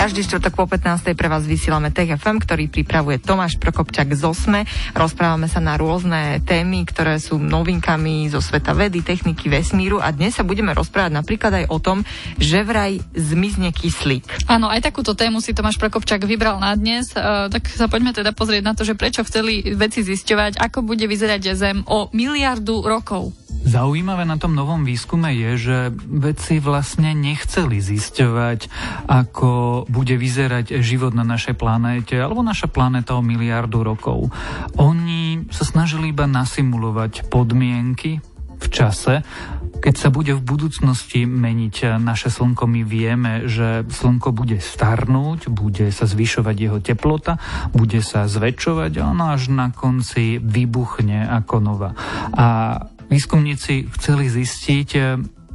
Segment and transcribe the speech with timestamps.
[0.00, 1.12] Každý štvrtok po 15.
[1.12, 4.64] pre vás vysielame Tech FM, ktorý pripravuje Tomáš Prokopčak z OSME.
[4.96, 10.32] Rozprávame sa na rôzne témy, ktoré sú novinkami zo sveta vedy, techniky, vesmíru a dnes
[10.32, 12.00] sa budeme rozprávať napríklad aj o tom,
[12.40, 14.48] že vraj zmizne kyslík.
[14.48, 18.32] Áno, aj takúto tému si Tomáš Prokopčak vybral na dnes, uh, tak sa poďme teda
[18.32, 23.36] pozrieť na to, že prečo chceli veci zisťovať, ako bude vyzerať Zem o miliardu rokov.
[23.60, 28.72] Zaujímavé na tom novom výskume je, že vedci vlastne nechceli zisťovať,
[29.04, 34.30] ako bude vyzerať život na našej planéte alebo naša planéta o miliardu rokov.
[34.78, 38.22] Oni sa snažili iba nasimulovať podmienky
[38.60, 39.26] v čase,
[39.80, 45.88] keď sa bude v budúcnosti meniť naše slnko, my vieme, že slnko bude starnúť, bude
[45.88, 47.40] sa zvyšovať jeho teplota,
[47.72, 51.96] bude sa zväčšovať a ono až na konci vybuchne ako nova.
[52.36, 52.76] A
[53.08, 54.88] výskumníci chceli zistiť,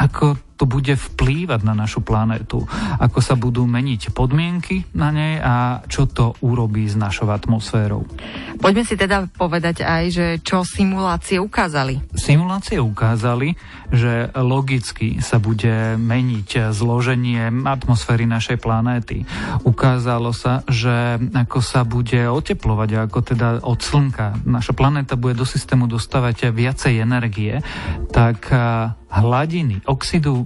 [0.00, 2.64] ako to bude vplývať na našu planétu,
[2.96, 8.08] ako sa budú meniť podmienky na nej a čo to urobí s našou atmosférou.
[8.56, 12.00] Poďme si teda povedať aj, že čo simulácie ukázali.
[12.16, 13.52] Simulácie ukázali,
[13.92, 19.28] že logicky sa bude meniť zloženie atmosféry našej planéty.
[19.62, 25.44] Ukázalo sa, že ako sa bude oteplovať, ako teda od slnka naša planéta bude do
[25.44, 27.60] systému dostávať viacej energie,
[28.10, 28.48] tak
[29.06, 30.45] hladiny oxidu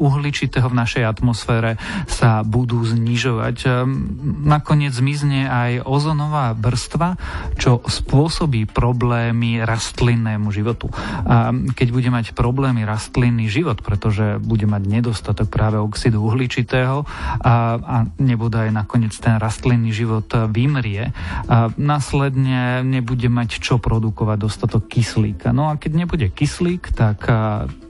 [0.00, 1.76] uhličitého v našej atmosfére
[2.08, 3.56] sa budú znižovať.
[3.68, 4.08] Ehm,
[4.48, 7.20] nakoniec zmizne aj ozonová vrstva,
[7.60, 10.88] čo spôsobí problémy rastlinnému životu.
[11.28, 17.04] A keď bude mať problémy rastlinný život, pretože bude mať nedostatok práve oxidu uhličitého
[17.44, 21.12] a, a nebude aj nakoniec ten rastlinný život vymrie,
[21.50, 25.52] a následne nebude mať čo produkovať dostatok kyslíka.
[25.52, 27.26] No a keď nebude kyslík, tak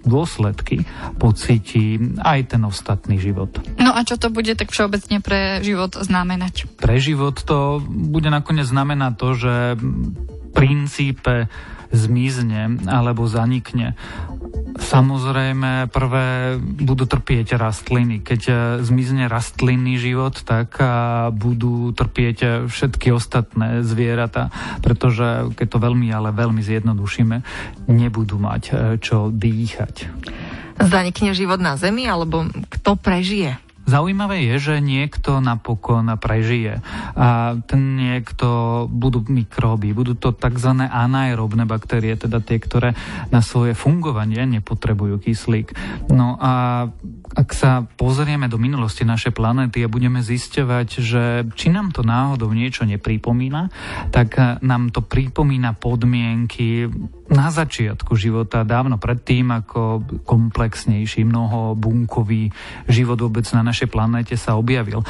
[0.01, 0.89] dôsledky
[1.21, 3.53] pocíti aj ten ostatný život.
[3.77, 6.67] No a čo to bude tak všeobecne pre život znamenať?
[6.81, 9.55] Pre život to bude nakoniec znamenať to, že
[10.51, 11.47] princípe
[11.91, 13.99] zmizne alebo zanikne.
[14.79, 18.23] Samozrejme, prvé budú trpieť rastliny.
[18.23, 18.55] Keď e,
[18.87, 20.79] zmizne rastlinný život, tak
[21.35, 27.37] budú trpieť všetky ostatné zvieratá, pretože keď to veľmi, ale veľmi zjednodušíme,
[27.91, 28.73] nebudú mať e,
[29.03, 30.07] čo dýchať.
[30.81, 33.61] Zanikne život na Zemi, alebo kto prežije?
[33.91, 36.79] Zaujímavé je, že niekto napokon prežije.
[37.19, 40.87] A ten niekto budú mikróby, budú to tzv.
[40.87, 42.95] anaerobné baktérie, teda tie, ktoré
[43.35, 45.75] na svoje fungovanie nepotrebujú kyslík.
[46.07, 46.87] No a
[47.35, 51.23] ak sa pozrieme do minulosti našej planéty a budeme zisťovať, že
[51.59, 53.75] či nám to náhodou niečo nepripomína,
[54.15, 56.87] tak nám to pripomína podmienky
[57.31, 62.51] na začiatku života, dávno predtým, ako komplexnejší, mnoho bunkový
[62.91, 65.07] život vôbec na našej planéte sa objavil.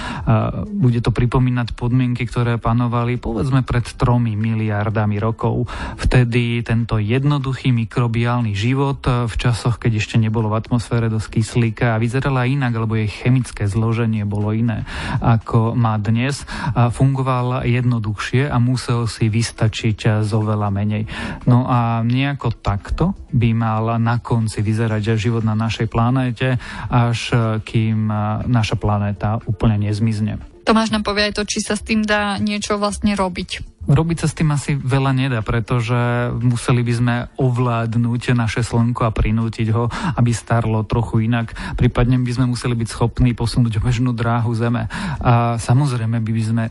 [0.68, 5.64] Bude to pripomínať podmienky, ktoré panovali povedzme pred tromi miliardami rokov.
[5.96, 12.00] Vtedy tento jednoduchý mikrobiálny život v časoch, keď ešte nebolo v atmosfére dosť kyslíka a
[12.00, 14.84] vyzerala inak, alebo jej chemické zloženie bolo iné
[15.20, 16.44] ako má dnes,
[16.74, 21.08] fungoval jednoduchšie a musel si vystačiť zo veľa menej.
[21.46, 26.58] No a nejako takto by mal na konci vyzerať život na našej planéte,
[26.90, 28.14] až e, kým e,
[28.50, 30.42] naša planéta úplne nezmizne.
[30.60, 33.80] Tomáš nám povie aj to, či sa s tým dá niečo vlastne robiť.
[33.90, 35.96] Robiť sa s tým asi veľa nedá, pretože
[36.36, 39.88] museli by sme ovládnuť naše slnko a prinútiť ho,
[40.20, 41.56] aby starlo trochu inak.
[41.74, 44.86] Prípadne by sme museli byť schopní posunúť bežnú dráhu Zeme.
[45.24, 46.64] A samozrejme by sme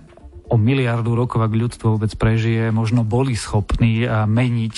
[0.49, 4.75] o miliardu rokov, ak ľudstvo vôbec prežije, možno boli schopní meniť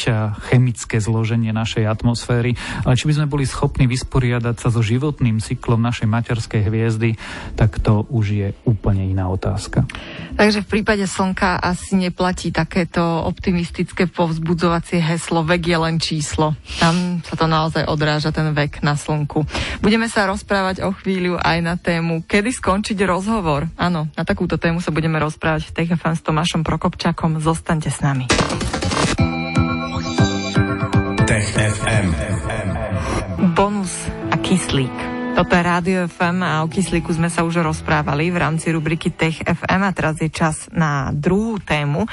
[0.52, 5.80] chemické zloženie našej atmosféry, ale či by sme boli schopní vysporiadať sa so životným cyklom
[5.80, 7.16] našej materskej hviezdy,
[7.56, 9.88] tak to už je úplne iná otázka.
[10.36, 16.56] Takže v prípade Slnka asi neplatí takéto optimistické povzbudzovacie heslo vek je len číslo.
[16.84, 19.48] Tam sa to naozaj odráža ten vek na Slnku.
[19.80, 23.72] Budeme sa rozprávať o chvíľu aj na tému, kedy skončiť rozhovor.
[23.80, 27.38] Áno, na takúto tému sa budeme rozprávať v TFM s Tomášom Prokopčakom.
[27.38, 28.26] Zostaňte s nami.
[31.30, 32.08] Tech FM.
[33.54, 33.94] Bonus
[34.32, 35.11] a kyslík.
[35.32, 39.40] Toto je Rádio FM a o kyslíku sme sa už rozprávali v rámci rubriky Tech
[39.40, 42.04] FM a teraz je čas na druhú tému.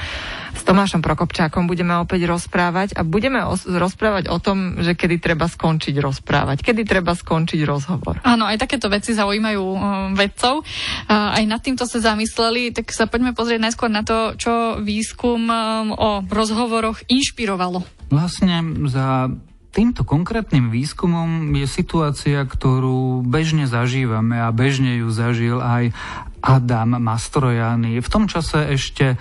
[0.55, 5.51] S Tomášom Prokopčákom budeme opäť rozprávať a budeme os- rozprávať o tom, že kedy treba
[5.51, 8.23] skončiť rozprávať, kedy treba skončiť rozhovor.
[8.23, 9.81] Áno, aj takéto veci zaujímajú um,
[10.15, 10.63] vedcov.
[10.63, 15.43] Uh, aj nad týmto sa zamysleli, tak sa poďme pozrieť najskôr na to, čo výskum
[15.43, 17.83] um, o rozhovoroch inšpirovalo.
[18.15, 19.27] Vlastne za
[19.69, 25.93] týmto konkrétnym výskumom je situácia, ktorú bežne zažívame a bežne ju zažil aj
[26.41, 28.01] Adam Mastrojany.
[28.01, 29.19] V tom čase ešte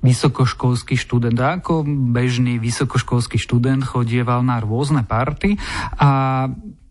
[0.00, 1.36] vysokoškolský študent.
[1.40, 5.60] A ako bežný vysokoškolský študent chodieval na rôzne party
[6.00, 6.48] a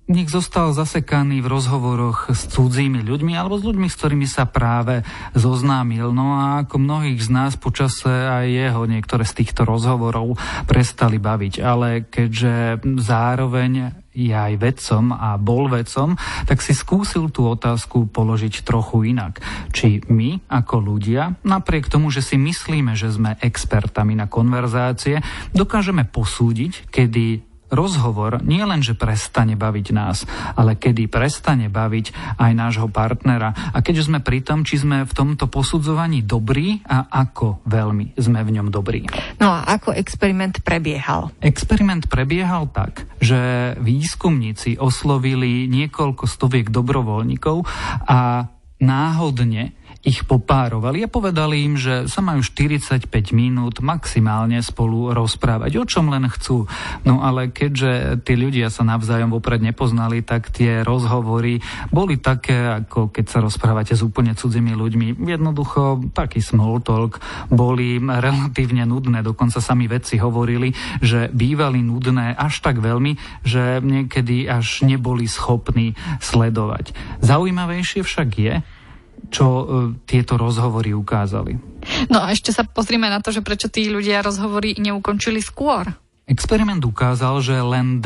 [0.09, 5.05] nech zostal zasekaný v rozhovoroch s cudzími ľuďmi alebo s ľuďmi, s ktorými sa práve
[5.37, 6.09] zoznámil.
[6.09, 10.33] No a ako mnohých z nás počase aj jeho niektoré z týchto rozhovorov
[10.65, 11.53] prestali baviť.
[11.61, 16.17] Ale keďže zároveň je aj vedcom a bol vedcom,
[16.49, 19.39] tak si skúsil tú otázku položiť trochu inak.
[19.69, 25.21] Či my, ako ľudia, napriek tomu, že si myslíme, že sme expertami na konverzácie,
[25.53, 30.25] dokážeme posúdiť, kedy rozhovor nie len, že prestane baviť nás,
[30.57, 33.53] ale kedy prestane baviť aj nášho partnera.
[33.73, 38.41] A keďže sme pri tom, či sme v tomto posudzovaní dobrí a ako veľmi sme
[38.45, 39.05] v ňom dobrí.
[39.37, 41.31] No a ako experiment prebiehal?
[41.39, 47.57] Experiment prebiehal tak, že výskumníci oslovili niekoľko stoviek dobrovoľníkov
[48.09, 48.49] a
[48.79, 55.83] náhodne ich popárovali a povedali im, že sa majú 45 minút maximálne spolu rozprávať, o
[55.83, 56.71] čom len chcú.
[57.03, 61.59] No ale keďže tí ľudia sa navzájom vopred nepoznali, tak tie rozhovory
[61.91, 65.07] boli také, ako keď sa rozprávate s úplne cudzými ľuďmi.
[65.19, 67.19] Jednoducho taký small talk
[67.51, 70.71] boli relatívne nudné, dokonca sami vedci hovorili,
[71.03, 76.95] že bývali nudné až tak veľmi, že niekedy až neboli schopní sledovať.
[77.19, 78.55] Zaujímavejšie však je,
[79.29, 79.63] čo e,
[80.09, 81.53] tieto rozhovory ukázali.
[82.09, 85.89] No a ešte sa pozrime na to, že prečo tí ľudia rozhovory neukončili skôr.
[86.29, 88.05] Experiment ukázal, že len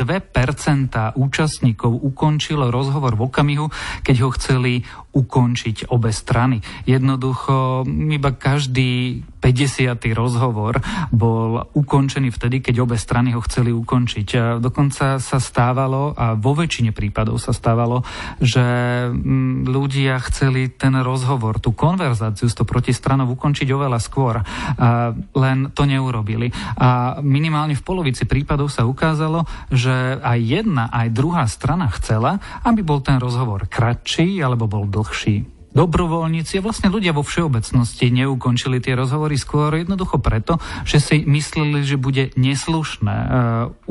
[1.12, 3.66] účastníkov ukončilo rozhovor v okamihu,
[4.00, 4.80] keď ho chceli
[5.12, 6.64] ukončiť obe strany.
[6.88, 10.00] Jednoducho iba každý 50.
[10.16, 10.80] rozhovor
[11.12, 14.28] bol ukončený vtedy, keď obe strany ho chceli ukončiť.
[14.40, 18.00] A dokonca sa stávalo, a vo väčšine prípadov sa stávalo,
[18.40, 18.64] že
[19.12, 24.40] mm, ľudia chceli ten rozhovor, tú konverzáciu s to protistranou ukončiť oveľa skôr.
[24.80, 26.48] A len to neurobili.
[26.80, 29.42] A minimálne v polovici prípadov sa ukázalo,
[29.74, 35.50] že aj jedna, aj druhá strana chcela, aby bol ten rozhovor kratší alebo bol dlhší
[35.74, 41.98] dobrovoľníci vlastne ľudia vo všeobecnosti neukončili tie rozhovory skôr jednoducho preto, že si mysleli, že
[41.98, 43.28] bude neslušné uh,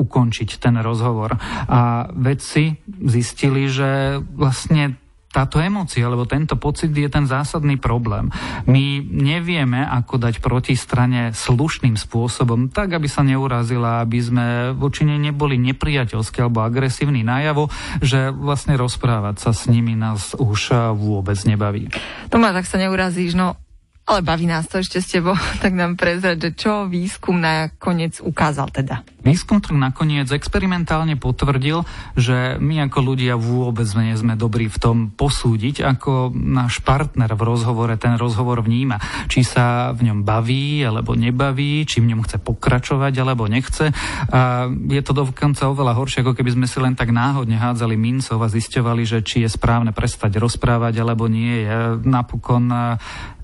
[0.00, 1.36] ukončiť ten rozhovor.
[1.68, 4.96] A vedci zistili, že vlastne
[5.34, 8.30] táto emócia, alebo tento pocit je ten zásadný problém.
[8.70, 14.46] My nevieme, ako dať protistrane slušným spôsobom, tak, aby sa neurazila, aby sme
[14.78, 17.66] voči nej neboli nepriateľskí alebo agresívni najavo,
[17.98, 21.90] že vlastne rozprávať sa s nimi nás už vôbec nebaví.
[22.30, 23.58] Tomáš, ak sa neurazíš, no
[24.04, 25.34] ale baví nás to ešte s tebou,
[25.64, 29.13] tak nám prezrať, že čo výskum nakoniec ukázal teda.
[29.24, 31.80] Výskum tak nakoniec experimentálne potvrdil,
[32.12, 37.42] že my ako ľudia vôbec nie sme dobrí v tom posúdiť, ako náš partner v
[37.42, 39.00] rozhovore ten rozhovor vníma.
[39.32, 43.96] Či sa v ňom baví alebo nebaví, či v ňom chce pokračovať alebo nechce.
[44.28, 48.36] A je to dokonca oveľa horšie, ako keby sme si len tak náhodne hádzali mincov
[48.44, 51.96] a zisťovali, že či je správne prestať rozprávať alebo nie je.
[52.04, 52.68] Napokon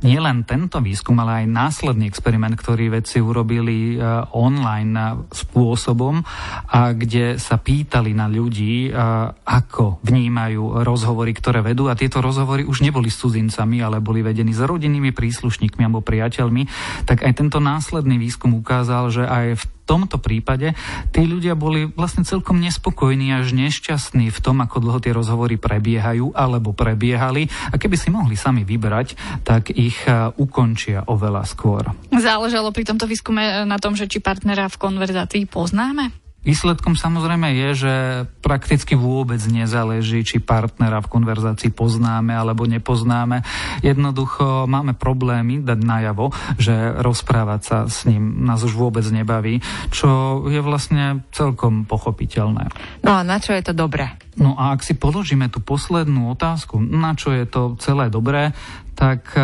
[0.00, 5.28] nielen tento výskum, ale aj následný experiment, ktorý vedci urobili e, online
[5.70, 6.26] spôsobom,
[6.66, 8.92] a kde sa pýtali na ľudí, e,
[9.30, 11.86] ako vnímajú rozhovory, ktoré vedú.
[11.86, 16.66] A tieto rozhovory už neboli s cudzincami, ale boli vedení s rodinnými príslušníkmi alebo priateľmi.
[17.06, 20.78] Tak aj tento následný výskum ukázal, že aj v tomto prípade
[21.10, 26.30] tí ľudia boli vlastne celkom nespokojní až nešťastní v tom, ako dlho tie rozhovory prebiehajú
[26.38, 31.90] alebo prebiehali a keby si mohli sami vybrať, tak ich e, ukončia oveľa skôr.
[32.14, 36.19] Záležalo pri tomto výskume na tom, že či partnera v konverzácii poznáme?
[36.40, 37.94] Výsledkom samozrejme je, že
[38.40, 43.44] prakticky vôbec nezáleží, či partnera v konverzácii poznáme alebo nepoznáme.
[43.84, 49.60] Jednoducho máme problémy dať najavo, že rozprávať sa s ním nás už vôbec nebaví,
[49.92, 52.72] čo je vlastne celkom pochopiteľné.
[53.04, 54.16] No a na čo je to dobré?
[54.38, 58.54] No a ak si položíme tú poslednú otázku, na čo je to celé dobré,
[58.94, 59.42] tak e,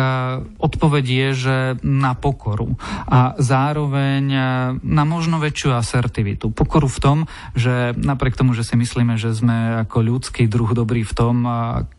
[0.61, 2.77] odpoveď je, že na pokoru
[3.09, 4.39] a zároveň e,
[4.79, 6.55] na možno väčšiu asertivitu.
[6.55, 7.17] Pokoru v tom,
[7.51, 11.35] že napriek tomu, že si myslíme, že sme ako ľudský druh dobrý v tom,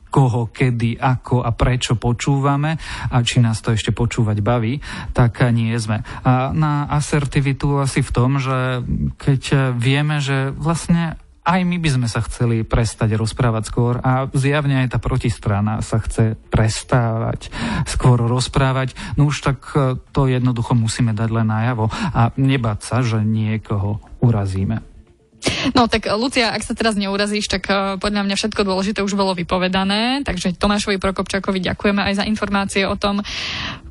[0.08, 2.80] koho, kedy, ako a prečo počúvame
[3.12, 4.80] a či nás to ešte počúvať baví,
[5.12, 6.00] tak nie sme.
[6.24, 8.80] A na asertivitu asi v tom, že
[9.20, 14.84] keď vieme, že vlastne aj my by sme sa chceli prestať rozprávať skôr a zjavne
[14.84, 17.48] aj tá protistrana sa chce prestávať
[17.88, 18.92] skôr rozprávať.
[19.16, 24.04] No už tak e, to jednoducho musíme dať len najavo a nebať sa, že niekoho
[24.20, 24.87] urazíme.
[25.76, 29.36] No tak Lucia, ak sa teraz neurazíš, tak uh, podľa mňa všetko dôležité už bolo
[29.36, 33.20] vypovedané, takže Tomášovi Prokopčakovi ďakujeme aj za informácie o tom,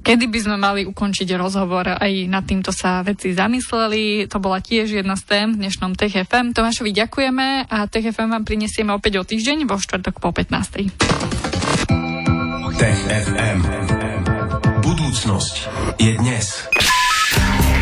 [0.01, 1.99] kedy by sme mali ukončiť rozhovor.
[1.99, 4.31] Aj nad týmto sa veci zamysleli.
[4.31, 6.55] To bola tiež jedna z tém v dnešnom Tech FM.
[6.55, 10.87] Tomášovi ďakujeme a Tech FM vám prinesieme opäť o týždeň vo štvrtok po 15.
[12.77, 12.99] Tech.
[14.85, 15.55] Budúcnosť
[15.97, 16.86] je dnes.